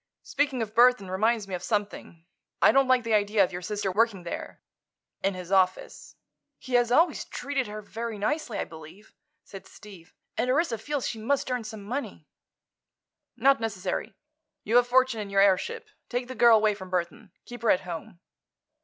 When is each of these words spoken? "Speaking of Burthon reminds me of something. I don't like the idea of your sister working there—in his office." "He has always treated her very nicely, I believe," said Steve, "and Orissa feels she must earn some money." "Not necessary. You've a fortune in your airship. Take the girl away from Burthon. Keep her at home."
"Speaking 0.23 0.63
of 0.63 0.73
Burthon 0.73 1.11
reminds 1.11 1.47
me 1.47 1.53
of 1.53 1.61
something. 1.61 2.25
I 2.59 2.71
don't 2.71 2.87
like 2.87 3.03
the 3.03 3.13
idea 3.13 3.43
of 3.43 3.51
your 3.51 3.61
sister 3.61 3.91
working 3.91 4.23
there—in 4.23 5.35
his 5.35 5.51
office." 5.51 6.15
"He 6.57 6.73
has 6.73 6.91
always 6.91 7.23
treated 7.23 7.67
her 7.67 7.83
very 7.83 8.17
nicely, 8.17 8.57
I 8.57 8.63
believe," 8.65 9.13
said 9.43 9.67
Steve, 9.67 10.15
"and 10.35 10.49
Orissa 10.49 10.79
feels 10.79 11.07
she 11.07 11.19
must 11.19 11.51
earn 11.51 11.65
some 11.65 11.83
money." 11.83 12.25
"Not 13.37 13.59
necessary. 13.59 14.15
You've 14.63 14.79
a 14.79 14.83
fortune 14.83 15.19
in 15.21 15.29
your 15.29 15.39
airship. 15.41 15.87
Take 16.09 16.27
the 16.27 16.33
girl 16.33 16.57
away 16.57 16.73
from 16.73 16.89
Burthon. 16.89 17.29
Keep 17.45 17.61
her 17.61 17.69
at 17.69 17.81
home." 17.81 18.21